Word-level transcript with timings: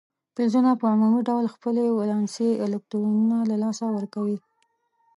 فلزونه 0.35 0.71
په 0.79 0.85
عمومي 0.93 1.21
ډول 1.29 1.45
خپل 1.55 1.75
ولانسي 1.99 2.49
الکترونونه 2.65 3.37
له 3.49 3.55
لاسه 3.63 3.85
ورکوي. 3.95 4.37